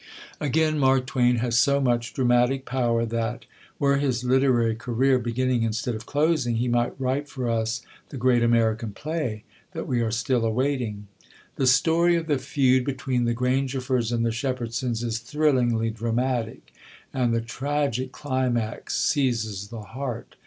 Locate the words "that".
3.05-3.45, 9.73-9.85